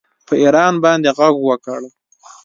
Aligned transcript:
په 0.27 0.33
ایران 0.43 0.73
باندې 0.83 1.09
غږ 1.17 1.35
وکړ 1.47 1.81